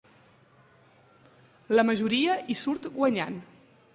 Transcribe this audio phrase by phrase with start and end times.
[1.77, 3.41] La majoria hi surt guanyant.